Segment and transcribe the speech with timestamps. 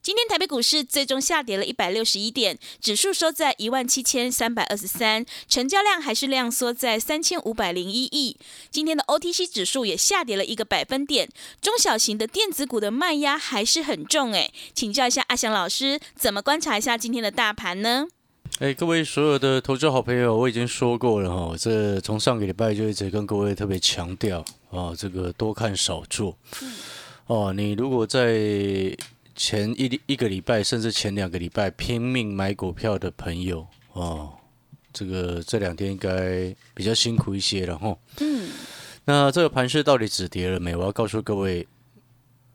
[0.00, 8.36] 今天台北股市最终下跌了一百六十一点，指数收在一万七千三百二十三，成交量还是量缩在三千五百零一亿。
[8.70, 11.28] 今天的 OTC 指数也下跌了一个百分点，
[11.60, 14.50] 中小型的电子股的卖压还是很重哎。
[14.72, 18.06] 请教一下阿翔老师，怎么观察一下今天的大盘呢？
[18.60, 26.36] 哎，各位所有的投资好朋友，我已经说过了哈，这从上个礼拜就一直跟各位特别强调啊，这个多看少做。
[27.26, 28.96] 哦，你如果在
[29.38, 34.32] 前一一个礼拜，甚至前两个礼拜拼命买股票的朋友哦，
[34.92, 37.96] 这个这两天应该比较辛苦一些了哈。
[38.18, 38.50] 嗯。
[39.04, 40.74] 那这个盘势到底止跌了没？
[40.74, 41.66] 我要告诉各位，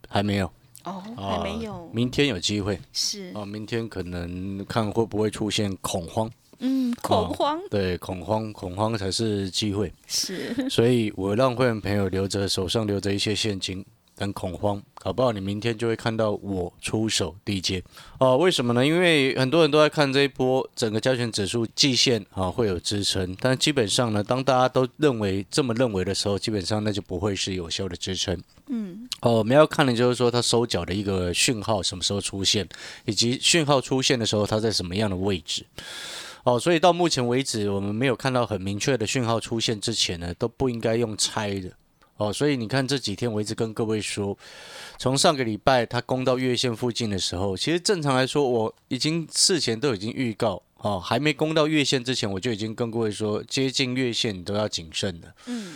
[0.09, 0.51] 还没有。
[0.83, 1.89] 哦，还没有。
[1.93, 2.77] 明天有机会。
[2.91, 3.31] 是。
[3.33, 6.29] 哦，明天可能看会不会出现恐慌。
[6.59, 7.57] 嗯，恐慌。
[7.71, 9.91] 对，恐慌，恐慌才是机会。
[10.05, 10.69] 是。
[10.69, 13.83] 所以我让会员朋友留着手上留着一些现金。
[14.17, 17.83] 很恐慌，搞不好你明天就会看到我出手低阶
[18.19, 18.37] 哦。
[18.37, 18.85] 为什么呢？
[18.85, 28.39] 因为很多人都在看这一波整个加权指数季线啊会有支撑，但基本上呢，当大家都认为这么认为的时候，基本上那就不会是有效的支撑。
[28.67, 32.67] 嗯，哦，我们要看的就是说它收脚的一个讯号什么时候出现，
[33.05, 35.65] 以及讯号出现的时候它在什么样的位置。
[36.43, 41.71] 哦，所以到目前为止，我们没有看到很明确的讯号出现之前呢，都不应该用猜的。
[42.17, 44.37] 哦，所以你看这几天我一直跟各位说，
[44.99, 55.33] 从上个礼拜它攻到月线附近的时候，其实正常来说，我已经事前都已经预告，哦，还没攻到月线之前，我就已经跟各位说，接近月线你都要谨慎的。
[55.47, 55.75] 嗯，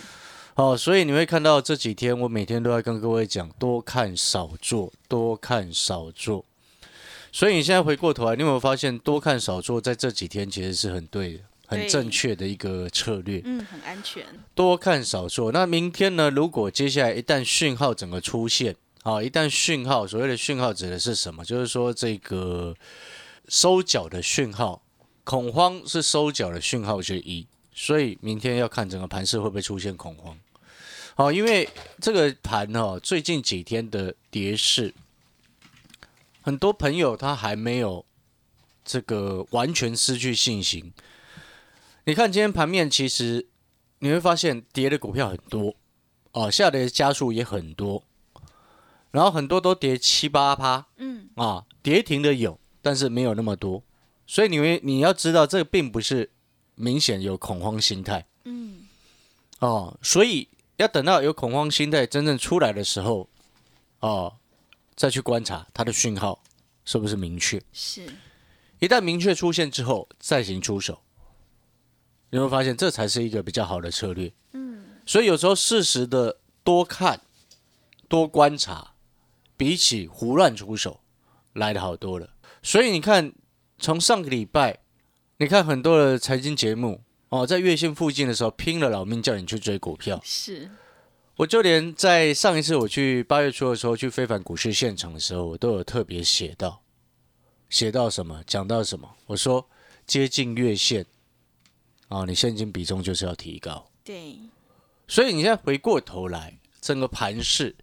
[0.54, 6.44] 哦，所以你会看到这几天我每天都在跟各位讲，多看少做，多看少做。
[7.30, 11.40] 所以你现在回过头来，你有没有发现，多看少做在这几天其实是很对的。
[11.68, 14.24] 很正确的一个策略，嗯，很安全。
[14.54, 15.52] 多看少做。
[15.52, 16.30] 那明天呢？
[16.30, 21.44] 如果接下来一旦讯号整个出现，啊，一旦讯号，所谓的讯号指的是什么？
[21.44, 22.74] 就是说这个
[23.48, 24.80] 收缴的讯号，
[25.24, 27.46] 恐慌是收缴的讯号之一。
[27.74, 30.36] 所以明天要看整个盘势会不会出现恐慌。
[31.14, 31.68] 好，因为
[32.00, 34.94] 这个盘哦，最近几天的跌势，
[36.40, 38.06] 很多朋友他还没有
[38.86, 40.90] 这个完全失去信心。
[42.08, 43.48] 你看今天盘面，其实
[43.98, 45.76] 你会发现跌的股票很多，
[46.32, 48.02] 哦，下跌的家数也很多，
[49.10, 53.82] 然后很多都跌七八趴，嗯，啊，跌停的有，但是没有那么多，
[54.26, 56.30] 所以你会你要知道，这个并不是
[56.76, 58.86] 明显有恐慌心态，嗯，
[59.58, 60.48] 哦，所以
[60.78, 63.28] 要等到有恐慌心态真正出来的时候，
[64.00, 64.34] 哦，
[64.96, 66.42] 再去观察它的讯号
[66.86, 68.10] 是不是明确，是。
[68.78, 71.02] 一旦明确出现之后，再行出手。
[72.30, 74.30] 你会发现，这才是一个比较好的策略。
[74.52, 77.22] 嗯，所以有时候适时的多看、
[78.06, 78.92] 多观察，
[79.56, 81.00] 比起胡乱出手
[81.54, 82.28] 来的好多了。
[82.62, 83.32] 所以你看，
[83.78, 84.80] 从上个礼拜，
[85.38, 87.00] 你看很多的财经节目
[87.30, 90.20] 哦，在月线附近的时候，拼了老命叫你去追股票。
[90.22, 90.70] 是，
[91.36, 96.82] 我就连在上一次我去八月初的时候去非凡股市现场的时候，我都有特别写到，
[97.70, 99.16] 写到什么，讲到什么。
[99.28, 99.66] 我说
[100.06, 101.06] 接近月线。
[102.08, 103.90] 啊，你现金比重就是要提高。
[104.02, 104.38] 对，
[105.06, 107.76] 所以你现在回过头来，整个盘势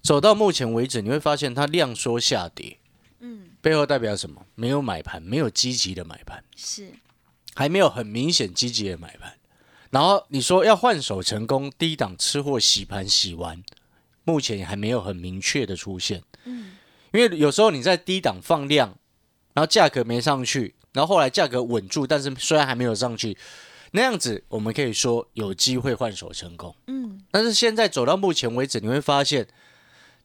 [0.00, 2.78] 走到目前为止，你会发现它量缩下跌。
[3.18, 4.46] 嗯，背后代表什么？
[4.54, 6.92] 没有买盘，没有积极的买盘，是
[7.54, 9.36] 还没有很明显积极的买盘。
[9.90, 13.62] 然后你说要换手成功，低档吃货洗盘洗完，
[14.22, 16.22] 目前还没有很明确的出现。
[16.44, 16.76] 嗯，
[17.12, 18.96] 因为有时候你在低档放量，
[19.52, 20.76] 然后价格没上去。
[20.92, 23.36] 然后后来价格稳住，但是虽然还没有上去，
[23.92, 26.74] 那样子我们可以说有机会换手成功。
[26.86, 29.46] 嗯，但是现在走到目前为止，你会发现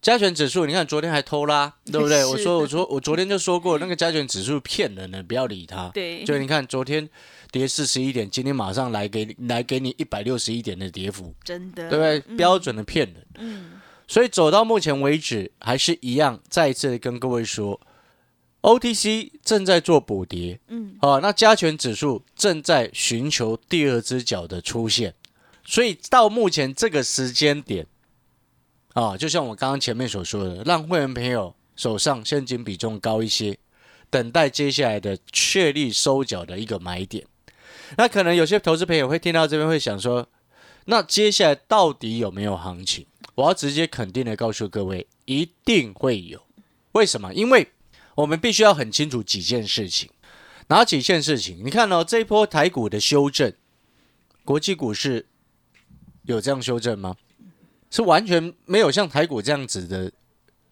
[0.02, 2.26] 加权指数，你看昨天还偷拉， 对不对？
[2.26, 5.90] 我说我说我昨天就说过，那个加权指数骗人的，不要理它。
[5.94, 7.08] 对，就你看昨天
[7.52, 12.38] 跌四十一点，今天马上来给来给你一百六十一点的跌幅，真的，对不对？
[12.38, 13.26] 标准的骗人。
[13.38, 17.80] 嗯，所以走到目前为止还是一样，再一次跟各位说。
[18.66, 25.14] OTC 正在做补跌，嗯，啊，那加权指数正在寻求第二只脚的出现，
[25.64, 27.86] 所以到目前这个时间点，
[28.94, 33.56] 啊，就像我刚刚前面所说的，让会员朋友手上现金比重高一些，
[34.10, 37.24] 等待接下来的确立收缴的一个买点。
[37.98, 40.28] 那可能有些投资朋友会听到这边会想说，
[40.86, 43.06] 那接下来到底有没有行情？
[43.36, 46.42] 我要直接肯定的告诉各位，一定会有。
[46.94, 47.32] 为什么？
[47.34, 47.68] 因为
[48.16, 50.10] 我们必须要很清楚几件事情。
[50.68, 51.62] 哪几件事情？
[51.64, 53.54] 你看哦，这一波台股的修正，
[54.44, 55.28] 国际股市
[56.24, 57.16] 有这样修正吗？
[57.92, 60.12] 是完全没有像台股这样子的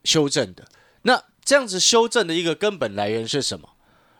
[0.04, 0.68] 修正的。
[1.04, 3.70] 那这样子修正的一个根本来源是什么？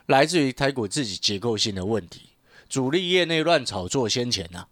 [0.06, 2.32] 来自于台股自己结构性的问题，
[2.68, 4.68] 主力业内乱炒作先前呐、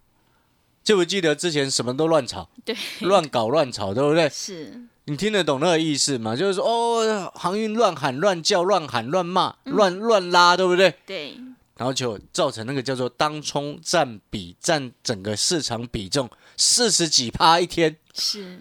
[0.84, 4.28] 记不记得之前什么都乱炒、对，乱搞、乱炒，对不对？
[4.28, 6.36] 是，你听得懂那个意思吗？
[6.36, 10.94] 就是说，哦，航运乱喊乱叫、乱喊乱骂、乱乱拉，对不对？
[11.04, 11.34] 对，
[11.76, 18.60] 然后就造成那个叫做当冲占比占整个市场比重四十几趴一天，是，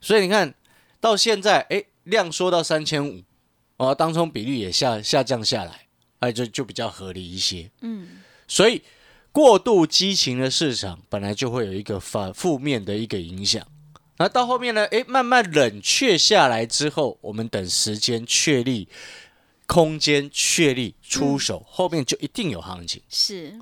[0.00, 0.54] 所以你看
[1.00, 3.24] 到现在，哎，量缩到三千五，
[3.78, 5.88] 哦，当冲比率也下下降下来，
[6.20, 7.68] 哎，就就比较合理一些。
[7.80, 8.06] 嗯，
[8.46, 8.80] 所以
[9.32, 13.66] 过度激情的市场本来就会有一个反负面的一个影响。
[14.20, 14.84] 那到后面呢？
[14.90, 18.86] 诶，慢慢冷却下来之后，我们等时间确立、
[19.66, 23.02] 空间确立出手，后面就一定有行情。
[23.08, 23.58] 是，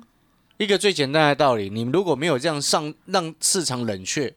[0.57, 4.35] 一个最简单的道理，你如果没有这样上让市场冷却，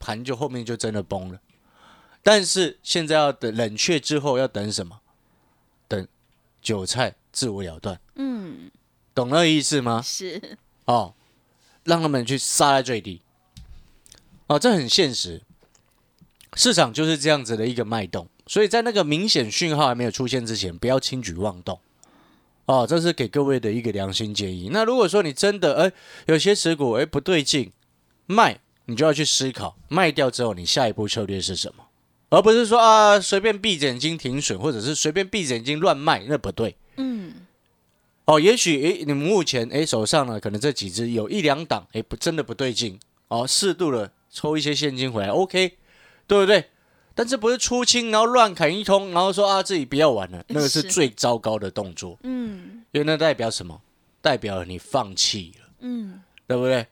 [0.00, 1.38] 盘就后面就真的崩了。
[2.24, 4.98] 但是现在要等冷却之后要等什么？
[5.86, 6.08] 等
[6.60, 8.68] 韭菜自我了断，嗯，
[9.14, 10.02] 懂那个意思吗？
[10.02, 11.14] 是，哦，
[11.84, 13.22] 让他们去杀在最低。
[14.48, 15.40] 哦，这很现实，
[16.54, 21.78] 市场就是这样子的一个脉动，所以在那个明显讯号还没有出现之前，不要轻举妄动。
[22.66, 24.70] 哦，这是给各位的一个良心建议。
[24.72, 25.92] 那如果说你真的哎
[26.26, 27.72] 有些持股哎不对劲，
[28.26, 31.84] 卖你就要去思考，卖掉之后你下一步策略是什么，
[32.30, 36.76] 而不是说啊随便闭着眼睛停损，或者是随便闭着眼睛乱卖，那不对。
[36.96, 37.34] 嗯，
[38.26, 45.76] 哦，也许诶，你们目前诶手上呢，可能这几只有一两档诶不真的不对劲哦，适度的抽一些现金回来，OK，
[46.26, 46.64] 对不对？
[47.14, 53.80] 但是不是出清然后乱砍一通，然后说啊自己不要玩了，那个是是最糟糕的动作，嗯，因为那代表什么？
[54.22, 56.86] 代表你放弃了，嗯，对不对？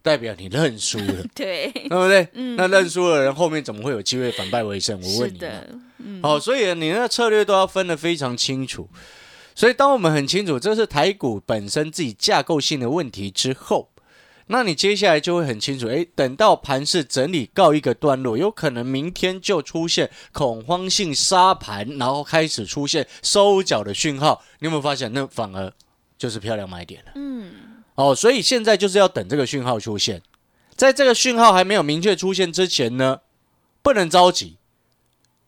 [0.00, 2.28] 代表你认输了， 对，对不对？
[2.32, 4.98] 嗯那认输的人后面怎么会有机会反败为胜？
[5.02, 5.40] 我问你
[5.98, 8.88] 嗯，好、所以你那个策略都要分得非常清楚。
[9.54, 13.88] 所以当我们很清楚这是台股本身自己架构性的问题之后，
[14.48, 24.42] 那你接下来就会很清楚，诶，等到盘势整理告一个段落，有可能明天就出现恐慌性杀盘，然后开始出现收脚的讯号。
[24.60, 25.72] 你有没有发现，那反而
[26.16, 27.12] 就是漂亮买点了？
[27.16, 30.22] 嗯，哦，所以现在就是要等这个讯号出现，
[30.76, 33.22] 在这个讯号还没有明确出现之前呢，
[33.82, 34.58] 不能着急。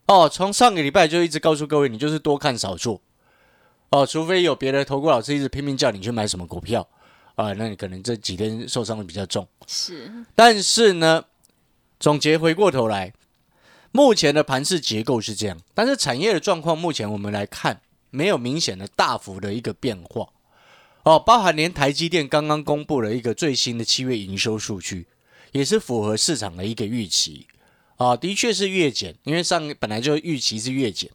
[0.06, 3.00] 哦，从上个礼拜就一直告诉各位，你就是多看少做。
[3.90, 6.88] 哦，除非有别的投顾老师一直拼命叫你去买什么股票
[7.38, 9.46] 啊，那你可能这几天受伤的比较重。
[9.68, 11.24] 是，但是呢，
[12.00, 13.12] 总结回过头来，
[13.92, 17.80] 目前的盘势结构是这样，但是产业的状况，目前我们来看
[18.10, 20.26] 没有明显的大幅的一个变化。
[21.04, 25.06] 哦，包含连台积电刚刚公布了一个最新的七月营收数据，
[25.52, 27.46] 也是符合市场的一个预期。
[27.98, 31.08] 啊，的确是月减，因为上本来就预期是月减。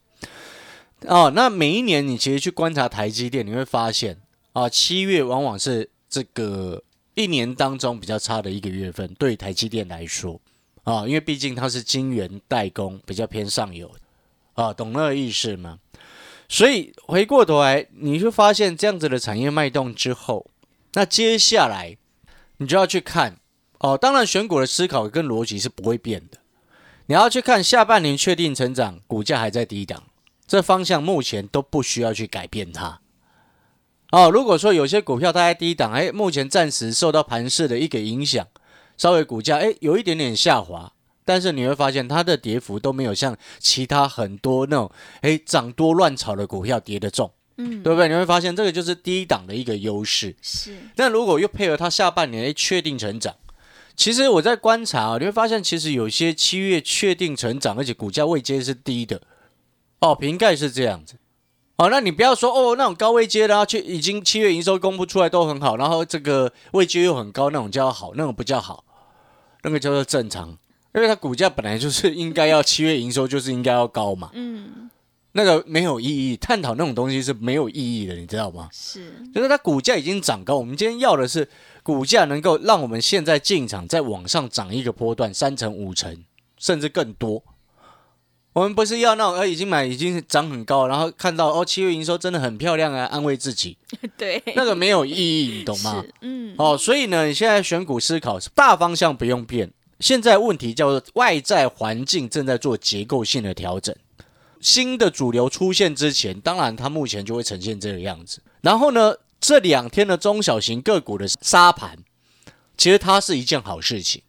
[1.02, 4.22] 哦，那每一年你其实去观察台积电，你会发现
[4.54, 6.84] 啊，七月往往是这个
[7.16, 10.40] 一年当中比较差的一个月份，对台积电来说
[10.84, 13.90] 啊，因为毕竟它是晶圆代工，比较偏上游
[14.54, 15.80] 啊，懂那个意思吗？
[16.48, 20.46] 所以回过头来，你会发现这样子的产业脉动之后，
[20.94, 21.98] 那接下来
[22.58, 23.40] 你就要去看
[23.80, 26.38] 哦，当然选股的思考跟逻辑是不会变的，
[27.08, 30.04] 你要去看下半年确定成长，股价还在低档，
[30.46, 33.00] 这方向目前都不需要去改变它。
[34.14, 38.46] 哦，如果说有些股票它在低档，哎，目前暂时受到盘势的一个影响，
[38.96, 40.94] 稍微股价哎有一点点下滑，
[41.26, 44.92] 但是你会发现它的跌幅都没有像其他很多那种
[45.22, 48.08] 哎涨多乱炒的股票跌得重，嗯，对不对？
[48.08, 50.36] 你会发现这个就是低档的一个优势。
[50.44, 53.34] 是，那如果又配合它下半年哎确定成长，
[53.96, 59.20] 其实我在观察啊，你会发现其实有些七月确定成长，而且股价位阶是低的，
[60.02, 61.16] 哦，瓶盖是这样子。
[61.78, 68.84] 哦，那你不要说哦，那种高位阶的，啊，去已经七月营收公布出来都很好，然后这个位阶又很高，那种叫好，那种不叫好，
[69.64, 70.50] 那个叫做正常，
[70.94, 74.88] 因为它股价本来就是应该要七月营收就是应该要高嘛，嗯，
[75.32, 78.70] 那个没有意义，探讨那种东西是没有意义的，你知道吗？
[78.72, 81.50] 是，就是它股价已经涨高，我们今天要的是
[81.82, 86.24] 股价能够让我们现在进场，再往上涨一个波段，三成、五成，
[86.60, 87.44] 甚至更多。
[88.54, 93.76] 我们不是要那种呃已经买已经涨很高，然后看到哦七月营收真的很漂亮啊，安慰自己，
[94.16, 96.04] 对，那个没有意义，你懂吗？
[96.22, 103.96] 嗯，哦，所以呢，你现在选股思考大方向不用变，现在问题叫做外在环境正在做结构性的调整，
[104.62, 108.42] 新的主流出现之前，当然它目前就会呈现这个样子。
[108.62, 111.98] 然后呢，这两天的中小型个股的杀盘，
[112.78, 114.22] 其实它是一件好事情，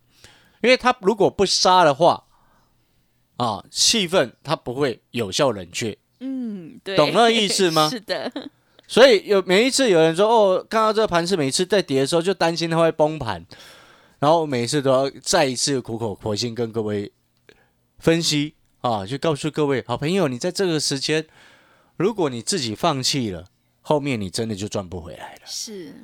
[0.63, 2.25] 因为它如果不杀的话，
[3.37, 5.97] 啊，气氛它不会有效冷却。
[6.21, 8.33] 嗯，对，懂那个意思吗 是的，
[8.87, 13.45] 所以有每一次有人说哦，看到这个盘是每次在跌的时候就担心它会崩盘，
[14.21, 17.13] 然后每一次都要再一次苦口婆心跟各位
[17.99, 21.27] 分析啊，就告诉各位好朋友，你在这个时间，
[21.97, 23.47] 如果你自己放弃了，
[23.83, 25.41] 后面你真的就赚不回来了。
[25.45, 25.95] 是，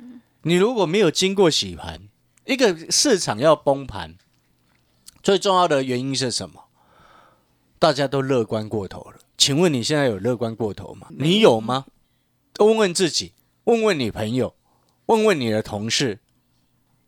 [0.43, 2.01] 你如果没有经过洗盘，
[2.45, 4.15] 一个市场要崩盘，
[5.23, 6.65] 最重要的原因是什么？
[7.81, 9.15] 大家都乐观过头了。
[9.39, 11.07] 请问你现在有乐观过头吗？
[11.09, 11.87] 你有吗？
[12.59, 13.33] 问问自己，
[13.63, 14.53] 问问你朋友，
[15.07, 16.19] 问问你的同事，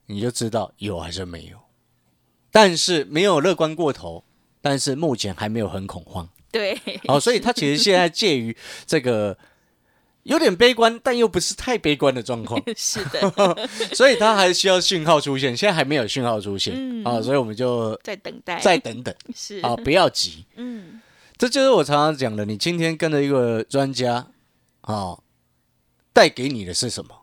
[0.08, 1.60] 你就知道有还是没有。
[2.50, 4.24] 但是没有乐观过头，
[4.62, 6.27] 但是目前还没有很恐慌。
[6.51, 6.75] 对，
[7.08, 9.38] 哦，所以他其实现在介于这个
[10.24, 12.62] 有点悲观，但又不是太悲观的状况。
[12.75, 16.74] 是的， 所以它还需要讯号出现，现在还没有讯号出现。
[16.75, 17.03] 嗯。
[17.03, 19.13] 啊，所以我们就在等待，再等等。
[19.36, 19.60] 是。
[19.60, 20.46] 啊，不要急。
[20.56, 21.01] 嗯，
[21.38, 24.27] 这就是我常常讲的，你今天跟着一个专家
[24.82, 25.18] 啊，
[26.13, 27.15] 带给你的是什么？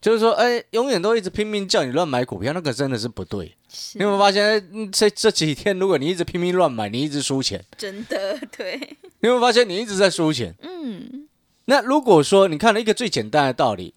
[0.00, 3.54] 就是说，哎，永远都一直拼命叫你乱买股票，那个真的是不对。
[3.68, 3.98] 是。
[3.98, 8.78] 你有没有发现，嗯这这几天如果你一直拼命乱买，你一直输钱，真的，对，
[9.20, 10.54] 你有没有发现你一直在输钱？
[10.62, 11.28] 嗯，
[11.70, 13.94] 那如果说你看了一个最简单的道理，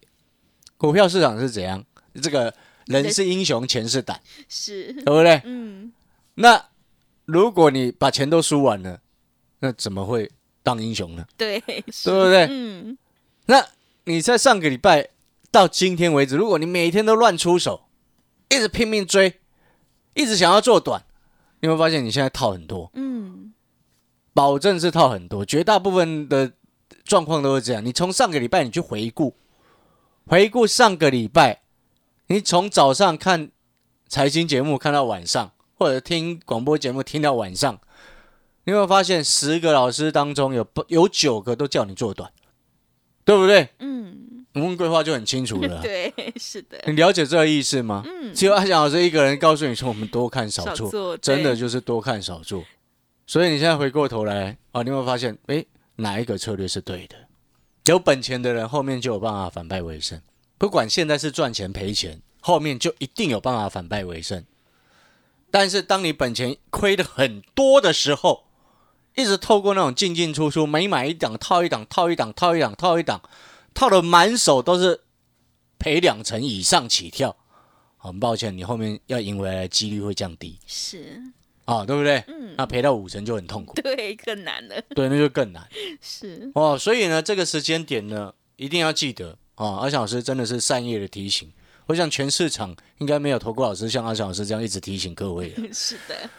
[0.76, 1.84] 股票市场是怎样？
[2.22, 2.54] 这个
[2.86, 5.42] 人是英雄，钱是胆，是，对不对？
[5.44, 5.92] 嗯，
[6.36, 6.66] 那
[7.24, 9.00] 如果你把钱都输完了，
[9.58, 10.30] 那怎么会
[10.62, 11.26] 当英雄呢？
[11.36, 12.46] 对，对不对？
[12.48, 12.96] 嗯，
[13.46, 13.66] 那
[14.04, 15.08] 你在上个礼拜
[15.50, 17.86] 到今天为止，如果你每天都乱出手，
[18.50, 19.40] 一直拼命追，
[20.14, 21.04] 一直想要做短，
[21.58, 23.52] 你会发现你现在套很多，嗯，
[24.32, 26.52] 保证是套很多，绝大部分的
[27.04, 27.84] 状况都是这样。
[27.84, 29.34] 你从上个礼拜你去回顾，
[30.26, 31.62] 回顾上个礼拜，
[32.28, 33.50] 你从早上看
[34.08, 37.80] 财经节目看到晚上，或者听广播节目听到晚上，
[38.64, 42.30] 你有没有发现十个老师当中有不有九个都叫你做短，
[43.24, 43.68] 对不对？
[43.80, 45.80] 嗯，我们规划就很清楚了。
[45.82, 48.02] 对，是的，你了解这个意思吗？
[48.06, 52.64] 嗯，只有阿翔老师一个人告诉你说，我们多看少做，少做，真的就是多看少做。
[53.26, 57.16] 所以你现在回过头来啊，你有没有发现，诶，哪一个策略是对的？
[57.86, 60.20] 有本钱的人后面就有办法反败为胜，
[60.56, 64.44] 不管现在是赚钱赔钱，后面就一定有办法反败为胜。
[65.50, 68.44] 但是当你本钱亏的很多的时候，
[69.14, 73.22] 一直透过那种进进出出，每买一档套一档，套一档，套一档，套一档，
[73.72, 75.02] 套的满手都是
[75.78, 77.36] 赔两成以上起跳。
[77.96, 81.22] 很抱歉，你后面要赢回来的几率会降低是，
[81.64, 82.22] 啊，对不对？
[82.28, 85.66] 嗯，那赔到五成就很痛苦，对，更难了，对，那就更难
[86.00, 86.78] 是，哦。
[86.78, 89.76] 所以呢，这个时间点呢，一定要记得啊。
[89.78, 91.50] 阿翔老师真的是善意的提醒，
[91.86, 95.62] 我想全市场应该没有投顾老师像阿翔老师这样一直提醒各位的。
[95.72, 96.30] 是的，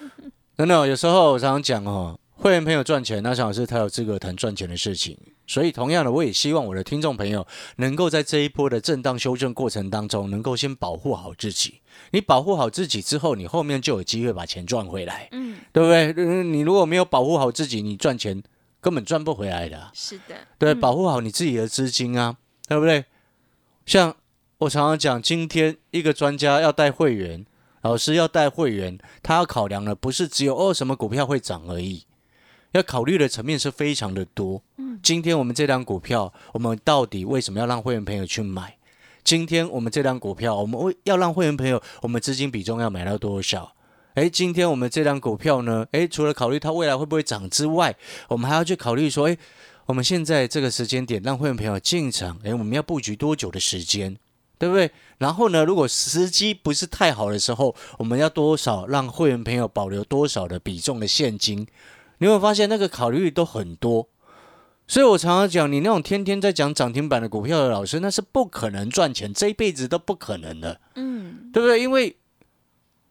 [0.57, 5.17] 真的哦、有时候我常常讲哦，会员朋友赚钱，阿翔老师才有资格谈赚钱的事情。
[5.47, 7.45] 所以，同样的，我也希望我的听众朋友
[7.77, 11.81] 能够在这一波的震荡修正过程当中，能够先保护好自己。
[12.11, 16.13] 你保护好自己之后，你后面就有机会把钱赚回来，嗯，对不对？
[16.17, 18.41] 嗯你如果没有保护好自己，你赚钱
[18.81, 22.37] 根本赚不回来的啊、是的，对，嗯保护好你自己的资金啊，
[22.67, 23.05] 对不对？
[23.85, 24.15] 像
[24.57, 27.45] 我常常讲，今天一个专家要带会员，
[27.81, 32.05] 老师要带会员，他要考量的不是只有哦什么股票会涨而已，
[32.75, 34.61] 要考虑的层面是非常的多。
[34.75, 38.75] 嗯，今天我们这张股票，我们到底为什么要让会员朋友去买？
[39.23, 43.71] 今天我们这张股票，我们为要让会员朋友，我们资金比重要买到多少？
[44.15, 45.87] 诶，今天我们这张股票呢？
[45.91, 47.95] 诶，除了考虑它未来会不会涨之外，
[48.27, 49.37] 我们还要去考虑说，诶，
[49.85, 54.17] 我们现在这个时间点让会员朋友进场，诶，我们要布局多久的时间，
[54.57, 54.91] 对不对？
[55.19, 61.65] 然后呢，如果时机不是太好的时候，我们要多少让会员朋友保留多少的比重的现金？
[62.19, 64.07] 你有没有发现那个考虑都很多？
[64.87, 71.81] 所以我常常讲，你那种天天在讲涨停板的股票的老师，那是不可能赚钱，这一辈子都不可能的，嗯，对不对？
[71.81, 72.15] 因为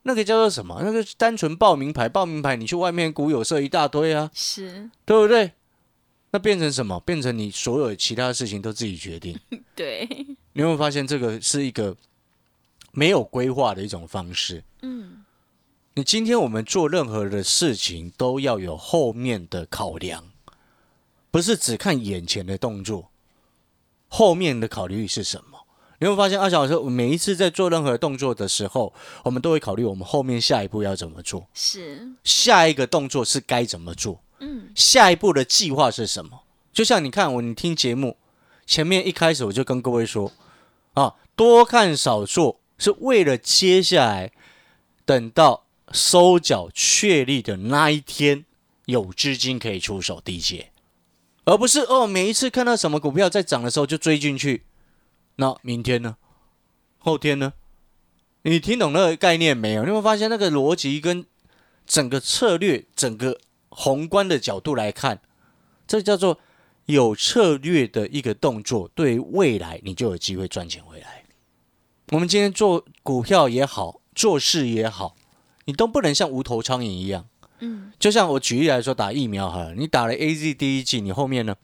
[0.04, 0.82] 那个叫做什么？
[0.84, 5.50] 那个单纯报名牌，报名牌你去外面股有社一大堆啊，是，对不对？
[6.30, 7.00] 那变成什么？
[7.00, 9.36] 变成你所有其他的事情都自己决定。
[9.74, 10.06] 对，
[10.52, 11.96] 你有没有发现这个是一个
[12.92, 14.62] 没有规划的一种方式？
[14.82, 15.23] 嗯，
[15.96, 20.24] 你今天我们做任何的事情都要有后面的考量，
[21.30, 23.12] 不是只看眼前的动作，
[24.08, 25.60] 后面的考虑是什么？
[26.00, 36.42] 你会发现，阿小老师每一次在做任何动作的时候，我们都会考虑我们后面下一步要怎么做，是，下一个动作是该怎么做，嗯，下一步的计划是什么？
[36.72, 38.16] 就像你看我，你听节目
[38.66, 40.32] 前面一开始我就跟各位说，
[40.94, 44.32] 啊，多看少做是为了接下来
[45.04, 45.63] 等到
[45.94, 48.44] 收缴确立的那一天，
[48.86, 50.72] 有资金可以出手低接，
[51.44, 54.64] 而不是哦每一次看到什么股票在涨的时候就追进去。
[55.36, 56.16] 那明天呢？
[56.98, 57.52] 后天呢？
[58.42, 59.84] 你听懂那个概念没有？
[59.84, 61.24] 你会发现那个逻辑跟
[61.86, 65.20] 整个策略、整个宏观的角度来看，
[65.86, 66.40] 这叫做
[66.86, 71.24] 有策略的一个动作，对于未来你就有机会赚钱回来。
[72.08, 75.16] 我们今天做股票也好，做事也好，
[75.64, 77.26] 你都不能像无头苍蝇一样。
[77.60, 81.56] 嗯，就像我举例来说，打疫苗哈，你打了 A Z 第一剂，你后面呢？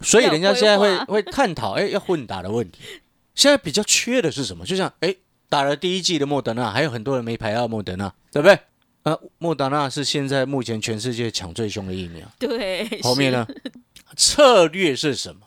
[0.00, 2.80] 所以人家现在会会探讨，哎，要混打的问题。
[3.34, 4.64] 现在比较缺的是什么？
[4.64, 5.14] 就像哎，
[5.48, 8.58] 打了第一剂的莫德纳，还有很多人没排到莫德纳，对不对？
[9.02, 12.26] 啊，莫德纳是现在目前全世界抢最凶的疫苗。
[12.38, 13.46] 对，后面呢？
[14.16, 15.42] 策略是什么？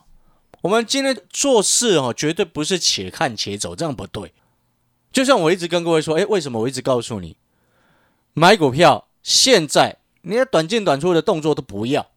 [0.62, 4.34] 我们今天做事哦，绝对不是且看且走，这样不对。
[5.12, 7.36] 就像我一直跟各位说，哎，为什么我一直告诉你，
[8.39, 12.12] 买股票现在你的短进短出的动作都不要，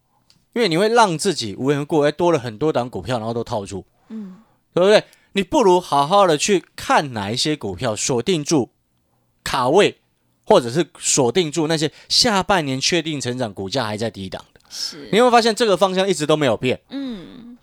[0.53, 4.35] 因为你会让自己无缘无故哎多了很多档股票，然后都套住，嗯，
[4.71, 5.03] 对不对？
[5.31, 8.69] 你不如好好的去看哪一些股票锁定住
[9.43, 9.99] 卡位，
[10.45, 14.61] 或者是锁定住那些下半年确定成长、股价还在低档的。
[14.69, 16.81] 是，你会发现这个方向一直都没有变。
[16.89, 17.57] 嗯，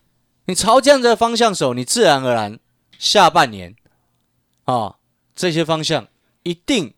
[0.47, 2.59] 你朝这样子的方向走，你自然而然
[2.99, 3.77] 下半年
[4.65, 4.97] 啊
[5.37, 6.09] 这些方向
[6.43, 6.95] 一定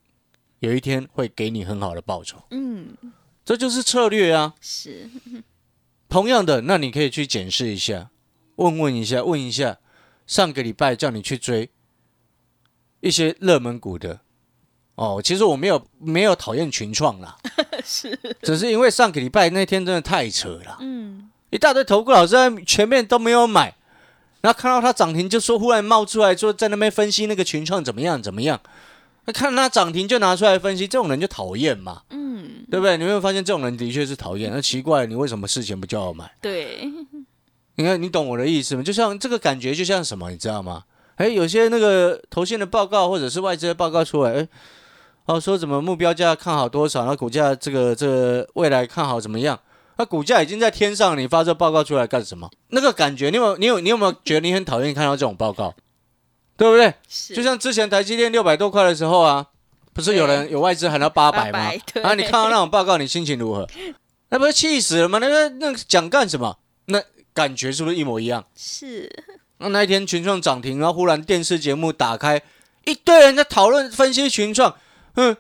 [0.61, 2.43] 有一天会给你很好的报酬。
[2.51, 2.97] 嗯，
[3.45, 4.55] 这就是策略啊。
[4.61, 5.11] 是，
[6.09, 8.09] 同样的，那你可以去检视一下，
[8.57, 9.79] 问问一下，问一下，
[10.27, 11.71] 上个礼拜叫你去追
[13.01, 14.21] 一些热门股的。
[14.97, 17.39] 哦，其实我没有没有讨厌群创啦，
[17.83, 20.77] 是，只是因为上个礼拜那天真的太扯了。
[20.81, 23.75] 嗯，一大堆投顾老师在前面都没有买，
[24.43, 28.61] 然后看到它涨停就说忽然冒出来说在那边分析那个群创怎么样怎么样，
[29.31, 32.97] 那看它涨停就拿出来分析，这种人就讨厌嘛，嗯，对不对？
[32.97, 34.51] 你会发现这种人的确是讨厌。
[34.53, 36.29] 那奇怪，你为什么事前不叫我买？
[36.41, 36.91] 对，
[37.77, 38.83] 你看，你懂我的意思吗？
[38.83, 40.83] 就像这个感觉，就像什么，你知道吗？
[41.15, 44.49] 哎，有些那个投信的报告或者是外资的报告出来，哎，
[45.27, 49.61] 哦，说怎么目标价看好多少，然后股价这个这个未来看好怎么样？
[49.97, 52.51] 那股价已经在天上，你发这报告出来干什么？
[52.71, 55.73] 那个感觉，你有你有你有没有觉得你很讨厌看到这种报告？
[56.61, 56.93] 对不对？
[57.09, 59.47] 是，就像之前台积电六百多块的时候啊，
[59.95, 61.81] 不是有人有外资喊到八百吗800？
[61.95, 63.67] 对啊，你看到那种报告，你心情如何？
[64.29, 65.19] 那不是气死了吗？
[65.19, 66.59] 那个那个讲干什么？
[66.85, 68.45] 那感觉是不是一模一样？
[68.55, 69.11] 是，
[69.57, 72.43] 那那一天群创涨停，然后忽然电视节目打开，
[72.85, 74.77] 一堆人在讨论分析群创，
[75.15, 75.35] 嗯，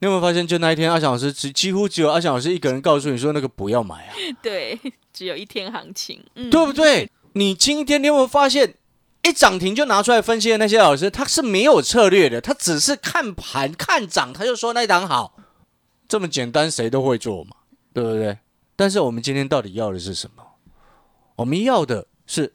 [0.00, 4.76] 你有没有发现，就那一天阿翔老师只几乎只有阿翔老师一个人告诉你说那个不要买啊， 对，
[5.12, 7.08] 只有一天行情，嗯，对不对？
[7.34, 8.74] 你今天你有没有发现，
[9.26, 15.36] 一涨停就拿出来分析的那些老师，他是没有策略的，他只是看盘看涨，他就说那档好，
[16.06, 17.56] 这么简单谁都会做嘛，
[17.92, 18.38] 对不对？
[18.76, 20.44] 但是我们今天到底要的是什么？
[21.34, 22.54] 我们要的是，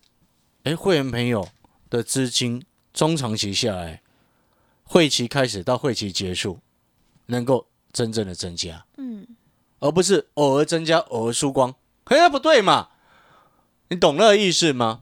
[0.63, 1.47] 哎，会员朋友
[1.89, 4.01] 的资金中长期下来，
[4.83, 6.59] 会期开始到会期结束，
[7.25, 9.27] 能够真正的增加，嗯，
[9.79, 12.87] 而不是偶尔增加，偶尔输光，哎，那不对嘛？
[13.89, 15.01] 你懂那个意思吗？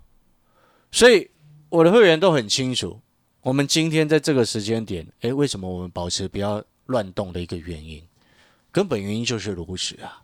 [0.92, 1.30] 所以
[1.70, 3.00] 我的会员都很清楚，
[3.42, 8.04] 我们今天在这个时间点，诶，为什么我们保持不要乱动的一个原因，
[8.72, 10.24] 根本原因就是如此啊。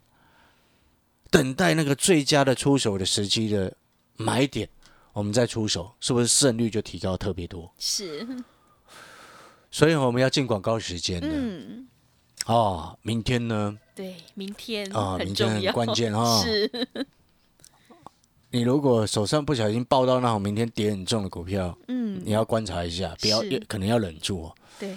[1.29, 3.75] 等待那个最佳的出手的时机的
[4.15, 4.67] 买点，
[5.13, 7.71] 我们再出手，是不是胜率就提高特别多？
[7.77, 8.25] 是，
[9.69, 11.27] 所以我们要进广告时间的。
[11.29, 11.87] 嗯，
[12.47, 13.77] 哦，明天呢？
[13.93, 16.41] 对，明天啊，明天很关键哈。
[16.41, 16.69] 是，
[18.55, 24.55] 你如果手上不小心抱到那种明天跌很重的股票，嗯，你要观察一下，不要是可能要忍住哦。
[24.79, 24.95] 对，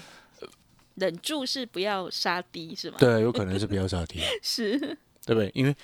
[0.94, 4.79] 忍住是不要杀低是吗？，对，有可能是不要杀低， 是，
[5.27, 5.51] 对不对？
[5.55, 5.75] 因为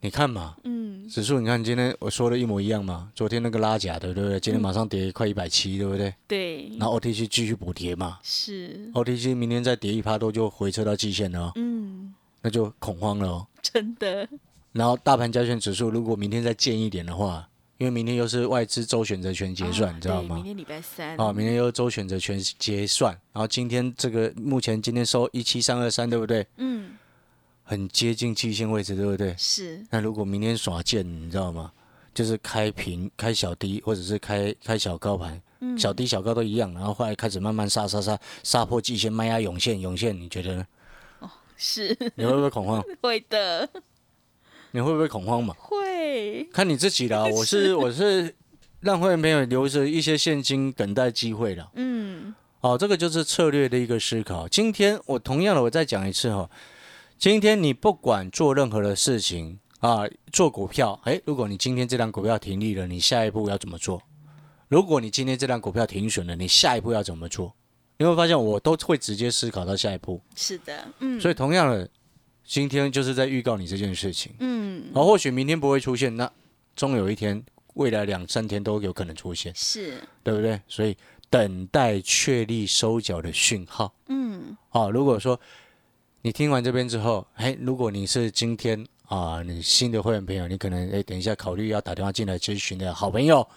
[0.00, 4.40] 你看嘛，嗯，指数你看今天我说的一模一样嘛，昨天那个拉甲的，对不对？
[4.40, 6.12] 今天马上跌快一百七，对不对？
[6.26, 12.12] 对，然后 OTC 继续补跌嘛是，，OTC 明天再跌一趴多就回撤到季线了哦，嗯，
[12.42, 13.46] 那就恐慌了哦。
[13.62, 14.28] 真的，
[14.72, 20.44] 然后大盘加权指数如果明天再见一点的话，因为明天又是外资周选择权结算，啊你知道吗对明？
[20.44, 21.16] 天礼拜三。
[21.16, 26.46] 啊，明天又周选择权结算，然后今天这个目前今天收一七三二三，对不对？
[26.58, 26.96] 嗯，
[27.64, 29.34] 很接近季线位置，对不对？
[29.38, 31.72] 是，那如果明天耍剑，你知道吗？
[32.12, 40.66] 就是开平、开小低，或者是开开小高盘，嗯，小低小高都一样，然后后来开始慢慢杀杀杀，杀破季线，卖压涌现涌现，你觉得呢？
[41.62, 42.82] 是你会不会恐慌？
[43.02, 43.68] 会的，
[44.72, 45.54] 你会不会恐慌嘛？
[45.58, 48.34] 会，看你自己的啊、 我是我是
[48.80, 51.68] 让会员朋友留着一些现金等待机会的。
[51.74, 54.46] 嗯，哦，这个就是策略的一个思考。
[54.48, 56.50] 今天我同样的，我再讲一次哈、哦，
[57.18, 64.02] 今天你不管做任何的事情啊，做股票，诶，如果你今天这张股票停利了，你下一步要怎么做？
[64.68, 67.52] 如果你今天这张股票停损了，你下一步要怎么做？
[67.98, 70.20] 你会发现我都会直接思考到下一步。
[70.34, 71.86] 是的，嗯，所以同样的，
[72.50, 74.32] 今天就是在预告你这件事情。
[74.40, 76.28] 嗯，而，或许明天不会出现，那
[76.74, 77.40] 终有一天，
[77.74, 80.60] 未来两三天都有可能出现，是，对不对？
[80.66, 80.96] 所以
[81.30, 83.94] 等待确立收缴的讯号。
[84.08, 85.38] 嗯，好，如果说
[86.22, 93.48] 你听完这边之后，哎，如果你是今天啊，你新的会员朋友，你可能哎，等一下考虑要打电话进来咨询的好朋友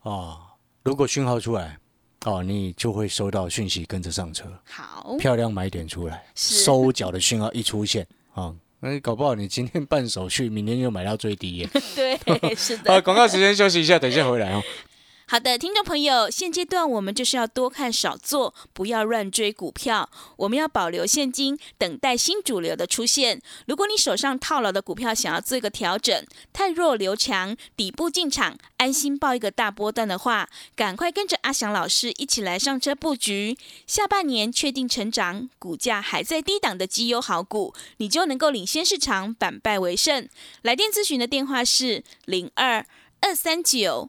[0.00, 0.40] 啊，
[0.82, 1.78] 如果讯号出来，
[2.24, 6.64] 哦，你就会收到讯息，跟着上车，好，漂亮买点出来，是。
[6.64, 8.54] 收缴的讯号一出现啊。
[8.80, 11.68] 那搞不好你今天办手续，明天就买到最低耶。
[11.96, 12.92] 对，是的。
[12.92, 13.00] 啊。
[13.00, 14.62] 广告时间休息一下，等一下回来哦。
[15.34, 20.08] 好的，听众朋友，现阶段我们就是要多看少做，不要乱追股票。
[20.36, 23.42] 我们要保留现金，等待新主流的出现。
[23.66, 33.58] 如果你手上套牢的股票想要做一个调整，太弱留强，底部进场，安心报一个大波段的话，赶快跟着阿翔老师一起来上车布局。
[33.88, 40.28] 下半年确定成长，股价还在低档的绩优好股，你就能够领先市场，反败为胜。
[40.62, 42.86] 来电咨询的电话是零二
[43.20, 44.08] 二三九。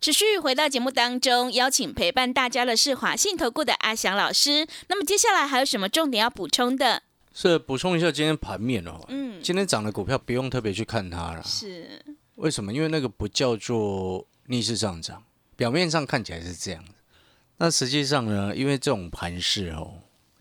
[0.00, 4.64] 持续回到节目当中，邀请陪伴大家的是华信投顾的阿翔老师。
[4.86, 7.02] 那么接下来还有什么重点要补充的？
[7.34, 9.04] 是补充一下今天盘面哦。
[9.08, 12.00] 嗯，今天涨的股票不用特别去看它了，是，
[12.36, 12.72] 为什么？
[12.72, 15.24] 因为那个不叫做逆势上涨，
[15.56, 16.92] 表面上看起来是这样子，
[17.56, 19.94] 那实际上呢，因为这种盘势哦，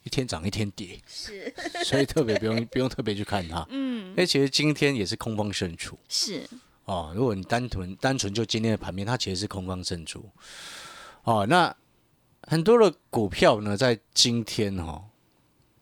[0.03, 1.51] 一天涨一天跌，是，
[1.83, 3.65] 所以特别不用不用特别去看它。
[3.71, 6.47] 嗯因，为其实今天也是空方胜出是，
[6.87, 7.13] 哦。
[7.15, 10.27] 如果你单纯单纯就今天的盘面，它其实是空方胜出
[11.23, 11.45] 哦。
[11.45, 11.73] 那
[12.41, 15.03] 很多的股票呢，在今天哦，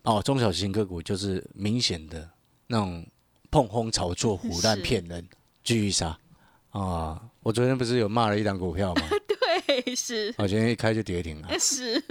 [0.03, 2.29] 哦，中小型个股就是明显的
[2.67, 3.05] 那种
[3.49, 5.27] 碰轰炒作、胡乱骗人、
[5.63, 6.19] 继续杀
[6.71, 7.21] 啊！
[7.41, 9.01] 我昨天不是有骂了一档股票吗？
[9.65, 12.03] 对，是，我今天一开就跌停了， 是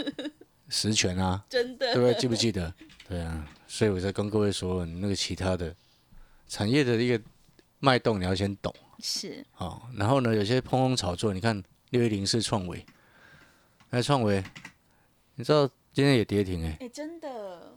[0.68, 2.14] 实权啊，真的，对不对？
[2.20, 2.72] 记不记得？
[3.08, 5.74] 对啊，所以我在跟各位说，你那个其他的
[6.48, 7.20] 产业的一个
[7.84, 8.74] 脉动，你要先懂。
[9.00, 9.82] 是，哦。
[9.96, 12.84] 然后呢，有些碰轰炒作，你看六一零是创维，
[13.90, 14.42] 那创维，
[15.34, 17.74] 你知道今天也跌停哎、哎，真的。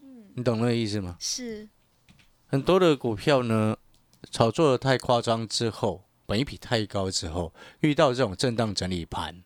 [0.00, 0.24] 嗯。
[0.34, 1.16] 你懂那个意思吗？
[1.20, 1.68] 是，
[2.46, 3.76] 很多的股票呢，
[4.30, 9.42] 炒作的太夸张之后，本一比太高之后，遇到这种震荡整理盘，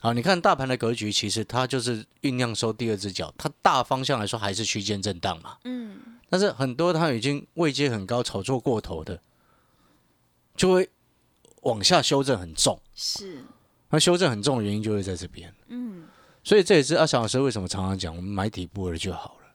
[0.00, 5.58] 好，你看大盘的格局，其实它就是酝酿收第二只脚，它大方向来说还是区间震荡嘛。
[5.64, 6.00] 嗯，
[6.32, 9.20] 但是很多它已经位阶很高、炒作过头的，
[10.56, 10.88] 就会
[11.60, 12.80] 往下修正很重。
[12.94, 13.44] 是，
[13.90, 15.54] 那修正很重的原因就会在这边。
[15.66, 16.04] 嗯，
[16.42, 19.54] 所以这也是阿翔老师为什么常常讲，我们买底部的就好了。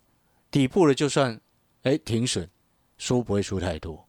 [0.52, 1.42] 底部的就算
[1.82, 2.48] 哎停损，
[3.00, 4.08] 输不会输太多。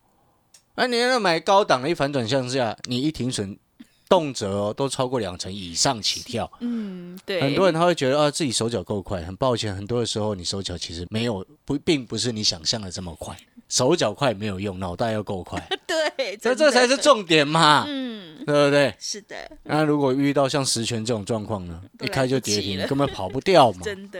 [0.75, 3.59] 哎、你要买高档的，一反转向下，你一停损，
[4.09, 6.51] 动辄哦都超过两成以上起跳。
[6.61, 13.37] 嗯，对，很多人他会觉得啊自己手脚够快，很抱歉，很多的时候你手脚其实没有不，并不是你想象的这么快。
[13.69, 18.95] 手脚快没有用，脑袋要够快， 对，这这才是，重点嘛，嗯，对不对？
[18.99, 23.81] 是的，那如果遇到像实权这种状况呢，一开就跌停，根本跑不掉嘛。
[23.85, 24.19] 真的，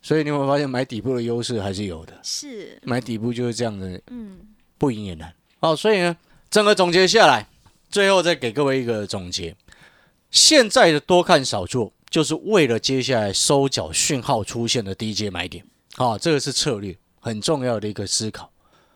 [0.00, 2.12] 所以你有没有发现买底部的优势还是有的？
[2.22, 4.38] 是，买底部就是这样的，嗯，
[4.78, 5.34] 不赢也难。
[5.58, 6.16] 哦，所以呢，
[6.48, 7.48] 整个总结下来，
[7.90, 9.56] 最后再给各位一个总结：
[10.30, 15.64] 现在的多看少做，就是为了接下来收缴讯号出现的低阶买点。
[15.96, 18.52] 啊、这个是策略很重要的一个思考。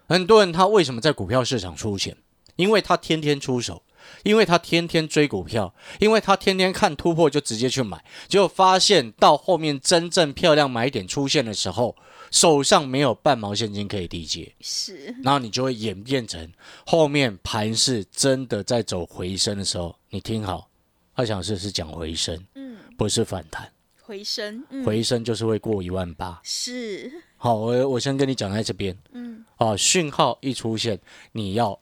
[0.07, 2.17] 很多人他为什么在股票市场出钱？
[2.57, 3.83] 因为他天天出手，
[4.25, 11.95] 因为他天天追股票，因为他天天看突破就直接去买，结果发现到后面真正漂亮买点出现的时候，
[12.31, 16.51] 手上没有半毛现金可以低接，是，然后你就会演变成
[16.85, 20.69] 后面盘是真的在走回升的时候，你听好，
[21.15, 23.71] 他想是是讲回升，嗯，不是反弹，
[24.03, 26.41] 回升，嗯，回升就是会过一万八。
[26.43, 30.99] 是，好，我我先跟你讲在这边，嗯，啊，讯号一出现，
[31.33, 31.79] 你要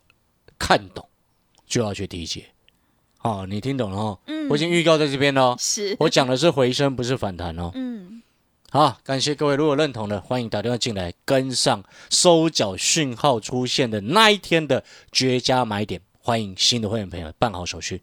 [0.59, 1.07] 看懂，
[1.65, 2.45] 就要去理解。
[3.17, 4.19] 好，你听懂了哦？
[4.25, 5.55] 嗯我已经预告在这边了哦。
[5.57, 7.71] 是，我讲的是回升，不是反弹哦。
[7.73, 8.21] 嗯，
[8.69, 16.01] 好，感谢各位，如果认同的，欢迎打电话进来，跟上收缴讯号出现的那一天的绝佳买点。
[16.19, 18.01] 欢迎新的会员朋友办好手续。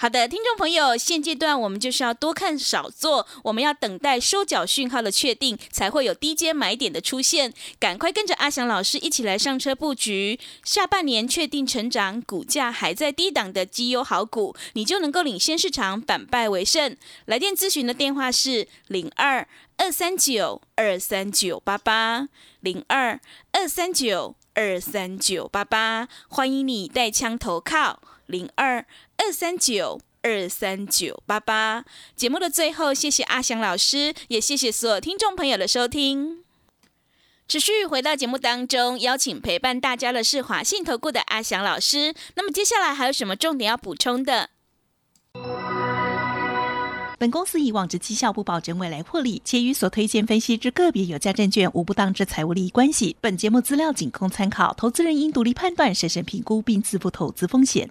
[0.00, 7.52] 好的，听众朋友，现阶段我们就是要多看少做，我们要等待收缴讯号的确定，才会有低阶买点的出现。
[7.80, 16.96] 赶快跟着阿翔老师一起来上车布局，下半年确定成长，股价还在低档的绩优好股，你就能够领先市场，反败为胜。
[17.24, 22.28] 来电咨询的电话是零二二三九二三九八八
[22.60, 23.18] 零二
[23.50, 28.86] 二三九二三九八八，欢迎你带枪投靠零二。
[29.16, 31.84] 二三九二三九八八。
[32.14, 36.44] 节目的最后，谢谢阿翔老师，也谢谢所有听众朋友的收听。
[37.48, 42.14] 持续回到节目当中，邀请陪伴大家的是华信投顾的阿翔老师。
[42.36, 44.50] 那么接下来还有什么重点要补充的？
[47.18, 53.16] 本公司以往之绩效不保证未来获利，且与所推荐分析之个别有价证券无不当之财务利益关系。
[53.20, 57.90] 本节目资料仅供参考，投资人应独立判断、审慎评估并自负投资风险。